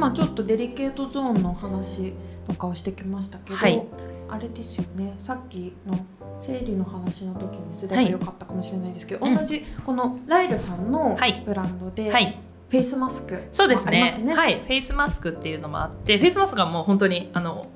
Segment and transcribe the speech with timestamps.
[0.00, 2.14] 今ちょっとデリケートゾーンの話
[2.46, 3.86] とかをしてきましたけど、はい。
[4.30, 5.14] あれですよね。
[5.20, 6.06] さっきの
[6.40, 9.36] 生理の話の時にすればよかったかもしれないですけど、うん。
[9.36, 11.42] 同じこのライルさんのはい。
[11.44, 12.40] ブランドで、はい。
[12.70, 13.90] フェイスマスクそうですね。
[13.90, 14.34] ありますね。
[14.34, 14.60] はい。
[14.60, 17.66] フェイスマスクっていうのもあってフェイスマスクはもう本当にあの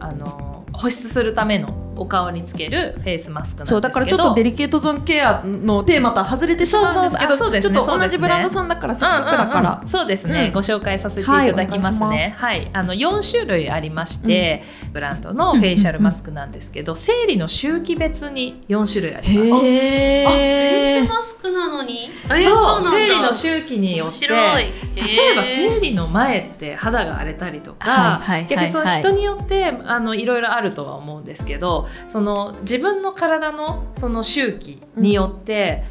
[0.00, 3.70] あの保湿するためのお顔につけるフェイスマスクなんですけど。
[3.70, 9.86] そうだからちょっとデリケートゾーンケアのテーマとは外れてしまうんですけどそうそうあそうですねちょっと同じブランドさんだからせっかくだから、うんうんうん。
[9.86, 10.52] そうですね、うん。
[10.52, 14.62] ご紹介させていただきますはいはい、あの4種類ありまして、
[14.92, 19.66] ブランドのフェイシャルマスクなんですけど、生理の周期別に4種類あります。
[19.66, 22.10] へあ、フェイスマスクなのに？
[22.24, 22.90] えー、そうなんだ。
[22.90, 24.64] 生理の周期によ面って白い。
[24.96, 35.84] 例えば生理理の前って肌が荒れたりとか、はいはい逆にそのはい人によってあのいろいろあるとは思うんですけどその自分の体のその周期によって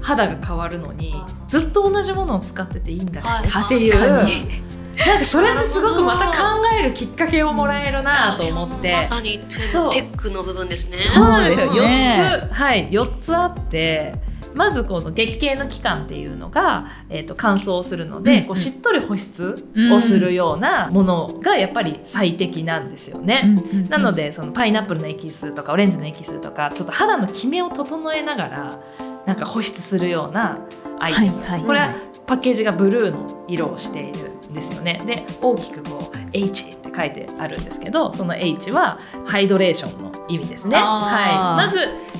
[0.00, 1.14] 肌が変わるのに、
[1.48, 3.64] ずっと同じものを使ってていいんだはい。
[3.64, 4.66] っていう、確かに。
[4.96, 6.34] なんかそれってすごくまた考
[6.80, 8.92] えるきっかけをもらえるなと思って。
[8.92, 9.38] まさに。
[9.38, 10.96] テックの部分ですね。
[10.96, 11.66] そうなんですよ。
[11.66, 12.40] そうですね。
[12.40, 12.54] 四つ。
[12.54, 12.88] はい。
[12.90, 14.14] 四つあって。
[14.56, 23.58] まずこの月経の期間っていうのが、えー、と乾燥するので、うんこうしっとり保湿をするようなものがやっぱり最適なんですよね。
[23.88, 28.80] なのでそのパイナップルのエキスとかオレンジのエキスとかちょっと肌のキメを整えながら
[29.26, 30.60] なんか保湿するような
[31.00, 31.62] アイテム、はいはい。
[31.62, 31.94] これは
[32.26, 35.02] パッケージがブルーの色をしているんですよね。
[35.06, 41.78] で大きくこう H って書いてあるんですけどその H はハイドレーションの意味ですね、はい、まず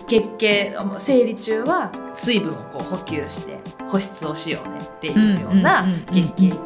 [0.09, 3.59] 月経生理中は水分をこう補給して
[3.91, 6.57] 保湿をしようねっていうような月経期。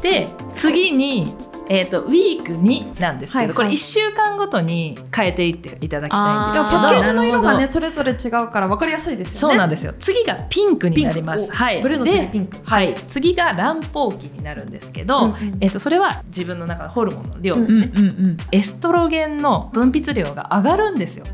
[0.00, 1.34] で次に
[1.72, 3.54] えー、とウィーク2なんですけど、はいはい。
[3.54, 6.70] これ1週間ごとに変えていっていただきたいんあですけど。
[6.70, 9.54] でもパッケージの色がねそれぞれ違うから分かりやすいですよね。
[9.54, 9.94] そうなんですよ。
[10.00, 11.48] 次がピンクになります。
[11.52, 11.80] はい。
[11.80, 12.58] ブルーの次でピンク。
[12.64, 15.34] はい、次が卵胞期になるんですけど、うんうん。
[15.60, 21.24] えっとそれは自分の中のホルモンの量ですね、うんうんうんエストロゲンの分泌量が上がるんですよ。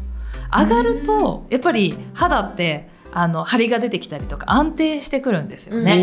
[0.52, 5.96] 上がるとやっぱり肌ってあの張りが出てきたりとか安定してくるんですよね、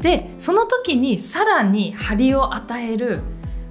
[0.00, 3.20] でその時にさらに張りを与える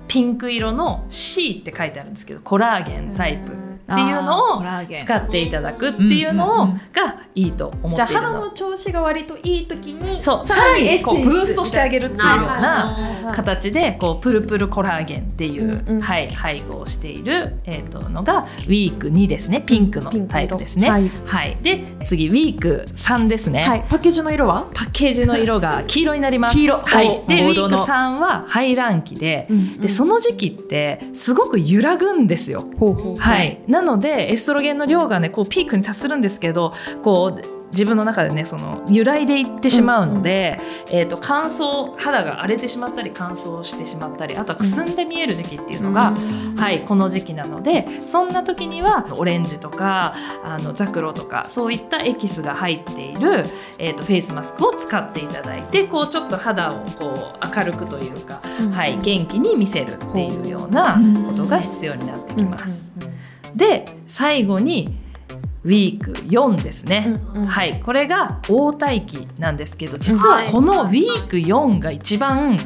[0.09, 3.58] ピンク色の C って書いてあるんですけどコラーゲンタイプ。
[3.91, 4.63] っていうのを
[4.95, 8.27] 使っていただくっていうのをうんうんうんがいいと思じゃあっているの。
[8.29, 12.59] 肌の調子が割といい時にそうさらにこうブーストしてあげるっていうような
[13.21, 16.01] な形でこうプルプルコラーゲンっていう、うんうん。
[16.01, 19.61] はい、配合をしている、えー、とのがウィーク2ですね。
[19.61, 20.89] ピンクのタイプですね。
[20.89, 24.67] はい、はい、で次ウィーク3ですね、はい、パッケージの色は？
[24.73, 26.55] パッケージの色が黄色になります。
[26.55, 26.77] 黄色。
[26.77, 29.47] はい、でウィーク王道の3は排卵期で、
[29.79, 32.65] でそのの時期ってすごく揺らぐんですよ。
[32.77, 36.73] ほうほうはい、なのでエストロゲンの量がねこうピークに達するんですけど
[37.03, 40.59] こう自分の中でねその揺らいでいってしまうので、
[40.91, 46.13] えー、と乾燥肌が荒れてしまったり乾燥してしまったりあとはくすんで見える時期っていうのが、
[46.57, 53.45] はい、この時期なのでそんな時にはオレンジとかあのザクロとかそういったエキスが入っている、
[53.77, 58.41] えー、とフェイスマスクを使っていただいてこうちょっと肌をこう明るくというか、
[58.73, 62.88] はい、元気に見せるっていうようなことが必要になってきます。
[63.59, 64.97] で最後に
[65.63, 67.13] ウィーク4ですね。
[67.47, 72.57] はい、これが黄体期なんですけど実はこのウィーク4が一番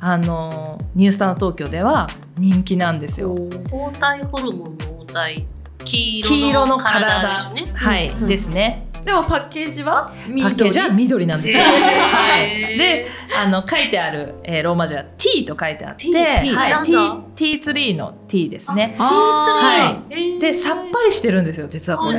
[0.00, 2.06] あのニュースターの東京では
[2.38, 3.34] 人気なんですよ。
[3.34, 5.46] 黄体ホルモンの黄体
[5.84, 7.34] 黄黄色の体。
[7.74, 8.87] はい、うんですね。
[9.08, 11.64] でもパッケージはパッケージは緑なんですよ。
[11.64, 12.76] はい。
[12.76, 16.12] で、あの書いてある、えーローマ字は T と書いてあって、T
[16.50, 18.94] はい、T だ？T ツリーの T ですね。
[18.98, 20.38] あはい。
[20.38, 22.18] でさっぱりしてるんですよ実はこれ。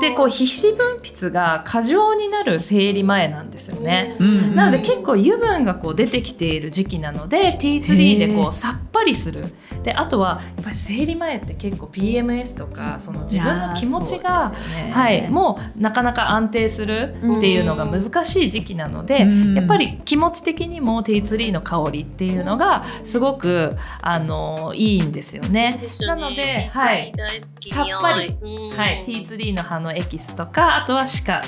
[0.00, 4.16] でこうう皮脂分泌が過剰になる生理前なんですよね。
[4.18, 4.54] うん。
[4.54, 9.54] なので結構油分がこう出てきている時期なので T3 でこうさっぱりする。
[9.82, 14.52] であとはやっぱり生理前って結構 PMS とかその自分の気持ちが、
[14.92, 19.54] はい、もうなかなか安定するっていうのが難しい時期なので、うん。
[19.54, 23.70] やっぱり気持ち的にも T3 の香りっていうのがすごく
[24.02, 25.80] あのいいんですよね。
[26.06, 27.12] なので、はい、
[27.60, 28.34] さっぱり。
[28.40, 28.76] うん。
[28.76, 31.42] はい、T3 の葉のエキスとかあとはシカ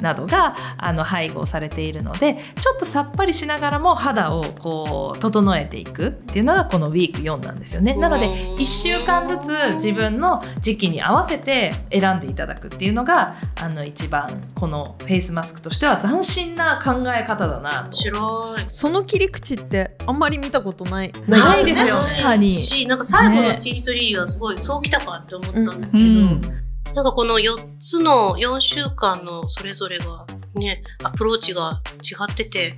[0.00, 7.94] などがあの配合されているのでちょっとさっぱりしながらも肌をこう整えていくっていうのがこのウィーク4なんですよね。
[7.94, 17.96] なのでうん1週間ずつ自分の時期に合わせて選んでいただくっていうのがあの一番このフェイスマスクとしては斬新な考え方だな面と。
[17.96, 18.64] 白い。
[18.68, 21.12] その切り口ってあんまり見たことない。
[21.26, 21.86] ないですよ。
[21.86, 21.92] ね。
[21.92, 22.52] 確かに。
[22.52, 23.58] しなんか最後のね。
[23.60, 26.67] T3 はすごいそうきたかって思ったんですけど、うん
[26.98, 32.72] なんかこの4つの4週間のそれぞれがねアプローチが違ってて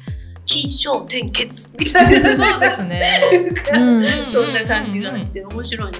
[0.44, 2.36] 起承転結みたいな。
[2.36, 3.00] そうですね。
[3.72, 5.98] うんそんな感じがして面白いな。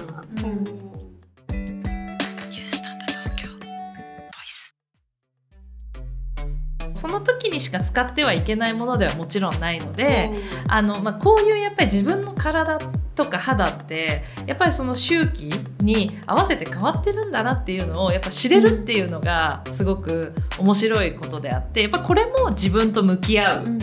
[6.93, 10.29] その時にしか使ってはいけないものではもちろんないので、
[10.67, 12.77] あのまあ、こういうやっぱり自分の体
[13.15, 15.49] とか肌ってやっぱりその周期
[15.83, 23.79] に合わせて変わってるんだなっていうのをやっぱ知れるっていうのがすごく面白いことであってやっぱこれも自分と向き合う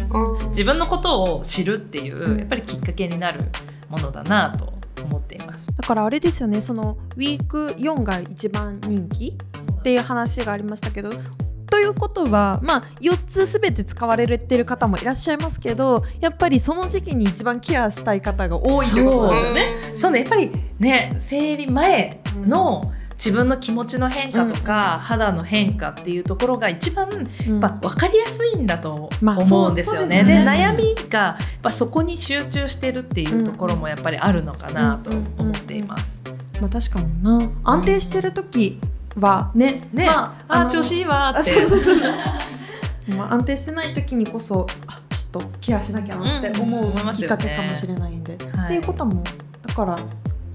[0.48, 3.40] 自分のことを知るっていううんやっぱりきっかけになる
[3.88, 4.72] ものだなと
[5.02, 5.66] 思っています。
[5.74, 9.36] だからあれですよねそのウィーク4が一番人気
[9.78, 11.10] っていう話がありましたけど
[11.70, 19.60] ということはまあ4つ全て使われてる方もいらっしゃいますけどやっぱりその時期に一番ケアしたい方が多いってことですよね。
[19.96, 20.20] そうね。
[20.20, 22.82] やっぱりね生理前の
[23.16, 27.60] 自分の気持ちの変化とか、肌の変化っていうところが一番うん。
[27.60, 29.98] やっぱ分かりやすいんだとまあ思うんですよね。
[29.98, 30.50] そうそうですでね。
[30.50, 36.22] 悩みがやっぱそこに集中してるっていうところもやっぱりあるのかなと思っています。
[36.60, 37.50] まあ確かにな。
[37.64, 38.78] 安定してる時
[39.20, 41.50] はね、ね、まあ、の調子いいわって。
[43.16, 48.66] まあ安定してない時にこそあちょっとケアしなきゃなって思うきっかけかもしれないんで、はい。
[48.66, 49.22] っていうことも
[49.66, 49.96] だから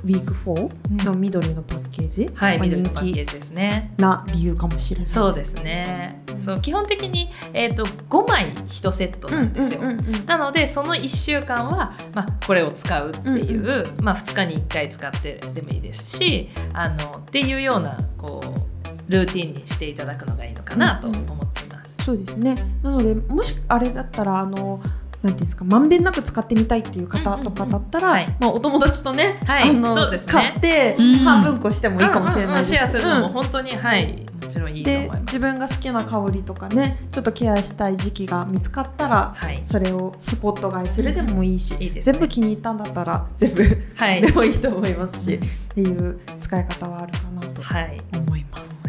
[0.03, 3.93] ウィーク4の緑のパッケージ、はい、まあ緑のパッケ人ージですね。
[3.97, 6.21] 気な理由かもしれないそうですね。
[6.39, 9.79] そう基本的にえっ、と5枚1セットなんですよ。
[9.81, 21.97] うんうんうんうんなのでその1週間は、まあ、これを使うっていう、まあ、2日に1回使ってでもいいですしあのっていうようなこうルーティンにしていただくのがいいのかなと思っています。
[22.03, 24.81] そうですねなのでもしあれだったらあの
[25.23, 29.69] なんていうんですかまんべんなく使ってみたいっていう方とかだったら、まあ、お友達とね,、はい。
[29.69, 29.95] あの
[30.27, 32.75] 買ってうん半分こしてもいいかもしれないです。
[32.75, 35.19] シェアするのもうん本当に、はいもちろんいいと思いでます。
[35.21, 39.59] 自分が好きな香りとかねちょっとケアしたい時期が見つかったらはい。
[39.63, 43.63] それをスポット買いするでもいいし、全部気に入ったんだったら全部
[43.95, 44.21] はい。
[44.21, 45.39] でもいいと思いますし、っ
[45.73, 47.97] ていう使い方はあるかなとはい。
[48.17, 48.82] 思います。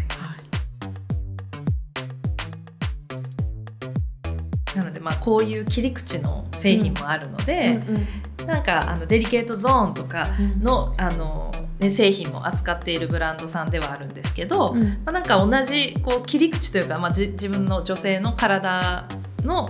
[4.74, 8.46] なのでまあこういう切り口の製品もあるので、うんうん。
[8.46, 10.26] なんかあのデリケートゾーンとか
[10.60, 14.82] のあの、ね、製品も扱っているブランドさんではあるんですけど、うん。
[14.82, 19.06] まあ、なんか同じこう切り口というか、まあ、じ自分の女性の体
[19.44, 19.68] の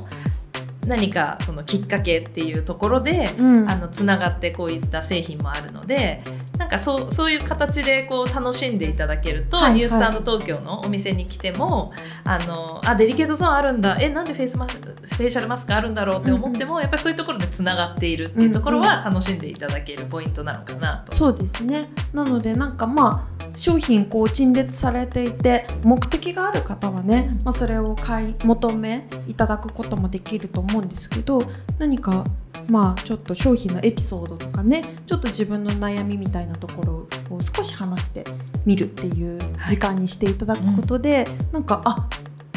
[0.87, 3.71] 何かそのきっかけっていうところで、うん。
[3.71, 6.23] あのつながってこういった製品もあるので
[6.59, 9.75] なんかそうそういう形でこう楽しんでいただけると、はいはい。
[9.75, 11.93] ニュースタンド東京のお店に来ても
[12.25, 13.97] あのあデリケートゾーンあるんだ。
[14.01, 21.15] えなんでフェイスマスフェイシャルマスクあるんだろうって思っても、やっぱりそういうところでつながっているっていうところは楽しんでいただけるポイントなのかなと。
[21.15, 21.89] そうですね。
[22.13, 31.43] なのでなんかまあ商品こう陳列されていて目的がある方はね、まあ、それを買い求めいただくこともできると思うんですけど
[31.79, 32.25] 何か
[32.69, 38.25] まあちょっと商品のエピソードとかねちょっと自分の悩みみたいなところを少し話して
[38.65, 42.09] みるっていう時間にしていただくことで、なんかあ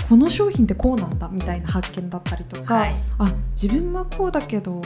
[0.07, 2.95] この商品ってこうなんだみたいな発見だったりとか、はい。
[3.19, 4.81] あ自分はこうだけど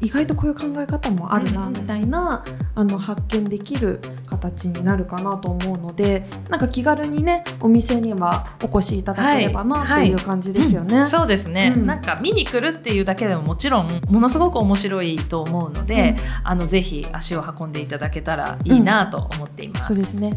[0.00, 2.44] 意外とこういう考え方もあるなうんうんみたいな、
[2.74, 11.06] あの発見できる形になるかなと思うのでなんか気軽にねお店にはお越しいただければなっていう感じですよね。
[11.06, 11.86] そうですね、うん。
[11.86, 19.88] なんか見に来るっていうだけでももちろんものすごく面白いと思うので、あのぜひ足を運んでいただけたらいいなと思っています。
[19.88, 20.30] そうですね。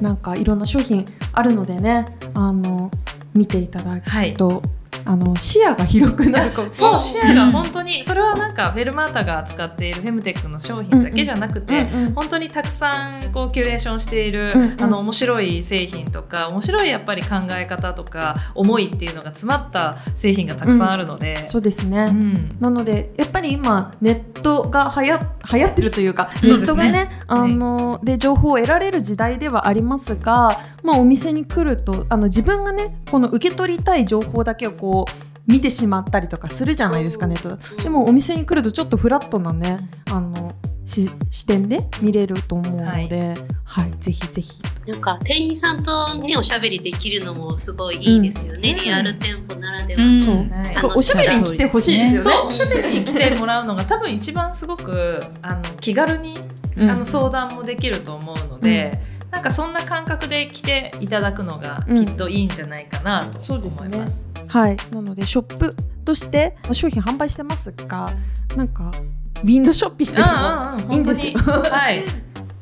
[0.00, 2.90] なんかいろんな商品あるのでねあの
[3.34, 4.62] 見ていただくと、
[5.08, 12.12] あの視野が広くなるかも そうシェアが本当にそれはなんかフェルマータが扱っているフェムテックの商品だけじゃなくて、うんうん。
[12.12, 14.76] 本当にたくさんこうキュレーションしている、うんうん。
[14.82, 22.56] あの面白い製品とか面白いやっぱり考え方とか思いっていうのが詰まった製品がたくさんあるので、そうですね、うん。
[22.60, 25.18] なのでやっぱり今ネットがはや
[25.50, 34.97] 流行ってるというかネットがねあので情報を得られる時代ではありますが、まあ、お店に来るとあの自分がねこの受け取りたい情報だけをこう
[35.46, 39.78] 見てしまったりとかするじゃないですかネットでもお店に来るとちょっとフラットなね
[40.10, 40.54] あの
[40.88, 43.92] し視点で見れると思うので、はい。
[44.00, 44.60] ぜひぜひ。
[44.86, 48.76] なんか店員さんとねおしゃべりできるのもすごいいいですよね、うん。
[48.84, 50.02] リアル店舗ならでは。
[50.02, 50.18] うん。
[50.20, 50.34] の、そう。
[50.34, 52.30] はいおしゃべりに来てほしいですよね。
[52.30, 56.34] そうおしゃべりに来てもらうのが多分一番すごくあの気軽に、
[56.76, 56.90] うん。
[56.90, 58.98] あの相談もできると思うので、
[59.30, 63.88] なんかそんな感覚で来ていただくのがきっといいんじゃないかなとそうですね。
[63.88, 64.27] 思います。
[64.48, 65.74] はい、なのでショップ
[66.04, 68.10] として商品販売してますが
[68.56, 68.90] なんか
[69.42, 71.38] ウィンドウショッピングでもうんうんうんいいんですよ。
[71.38, 72.02] はい。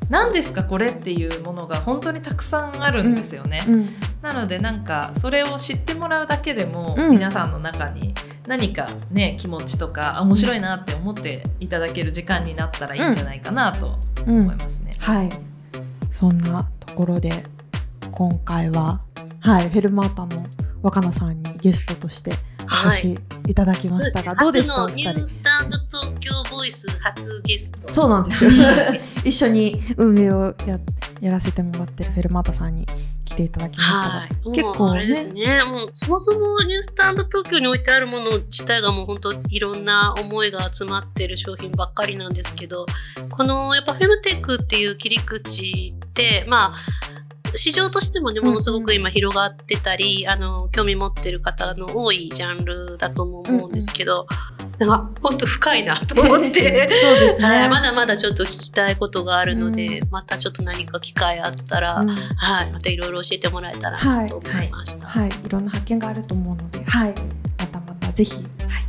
[0.09, 3.65] 何ですかこれっていうものが本当にたくさんあるんですよね。
[3.67, 3.89] うん。
[4.23, 7.11] なのでなんかそれを知ってもらうだけでも、うん。
[7.13, 8.15] 皆さんの中に
[8.47, 14.41] 何かね気持ちとかあ面白いなって思っていただける時間になったらいいんじゃないかなとうん。
[14.43, 14.95] 思いますね。
[15.01, 15.31] はい。
[16.11, 17.33] そんなところで
[18.11, 19.01] 今回は
[19.41, 20.43] はいフェルマータの
[20.83, 22.33] 若菜さんにゲストとして
[22.87, 23.19] お越し
[23.49, 24.85] いただきましたが、どうでした？
[24.85, 27.93] お初のニュースタンド東京ボイス初ゲスト。
[27.93, 28.51] そうなんですよ。
[29.25, 30.79] 一緒に運営をや
[31.21, 32.87] やらせてもらってるフェルマータさんに
[33.25, 35.61] 来ていただきましたが、はい、結構もうあれですね。
[35.65, 42.87] もうそもそもニュースタンド東京に置いてあるもの自体がもう本当いろんな思いが集まってる商品ばっかりなんですけど、
[43.31, 46.77] このやっぱフェムテックっていう切り口って、まあ、
[47.57, 54.27] 市場としてもね、ものすごく今広がってたり、あの、興味持ってる方の多いジャンルだとも思うんですけど、
[54.79, 56.89] なんか、本当深いなと思って。
[57.01, 62.09] そうですね、はい、まだまだちょっと聞きたいことがあるので、うまたちょっと何か機会あったら、うん。
[62.11, 65.07] はい、またいろいろ教えてもらえたらなと思いました。
[65.07, 65.49] はい、い。
[65.49, 67.15] ろんな発見があると思うので、はい、
[67.59, 68.35] またまたぜひ、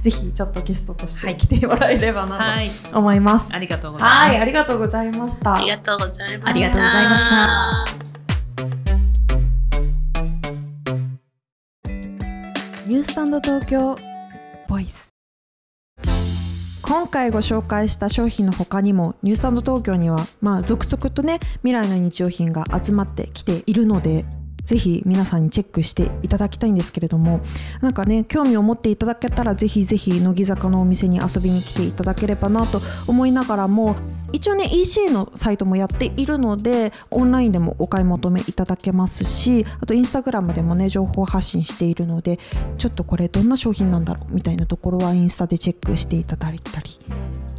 [0.01, 1.37] ぜひちょっとゲストとしはい。
[1.37, 3.53] て来てもらえればなはい、と思います。
[3.53, 4.29] ありがとうございます。
[4.31, 5.55] はい、ありがとうございました。
[5.55, 6.49] ありがとうございました。
[6.49, 8.06] ありがとうございました
[12.87, 13.97] ニュースタンド東京
[14.69, 15.09] ボイス。
[16.81, 24.23] 今回ご紹介した商品の他にもニュースタンド東京にはまあ続々とね未来の日用品が集まってきているので
[24.67, 27.39] ぜひ皆さんにチェックしていただきたいんですけれども
[27.81, 33.95] なんかね興味を持っていただけたらぜひぜひ乃木坂のお店に遊びに来ていただければなと思いながらも
[34.33, 42.37] 一応ね EC のサイトもやっているのでオンラインでもお買い求めいただけますしあとインスタグラムでもね情報発信しているので
[42.77, 46.89] ちょっとこれどんな商品なんだろうみたいなところはインスタでチェックしていただいたり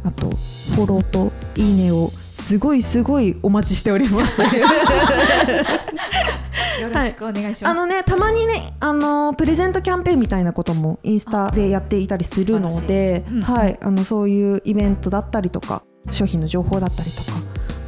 [0.03, 0.29] あと
[0.75, 4.41] フォローといいねをすごいすごいお待ちしております。
[6.79, 7.71] よろしくお願いします。
[7.71, 17.31] あのねたまにねあのプレゼントキャンペーンみたいなこともインスタでやっていたりするので、うんはいあのそういうイベントだったりとか商品の情報だったりとか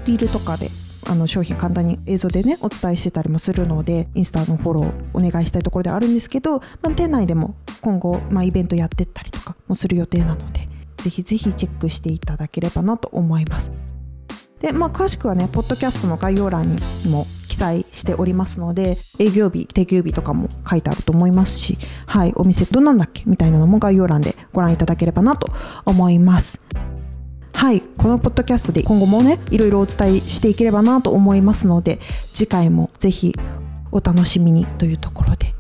[0.06, 0.70] リールとかで
[1.08, 10.68] あの商品簡単に映像でねお伝えしてたりもするのでインスタのフォローお願いしたいところではあるんですけど、まあ、店内でも今後、まあ、イベントやってったりとかもする予定なので
[11.02, 13.72] ぜひぜひチェックしていただければなと思います。
[14.62, 16.80] で、まあ、詳しくはね、ポッドキャストの概要欄に
[17.10, 25.52] も記載しておりますので、営業日、定休日とかも書いてあると思いますし、はい、お店どんなんだっけみたいなのも概要欄でご覧いただければなと
[25.86, 26.62] 思います。
[27.56, 32.00] はい、このポッドキャストで今後もね、いろいろお伝えしていければなと思いますので、
[32.34, 33.34] 次回もぜひ
[33.92, 35.54] お楽しみにというところで、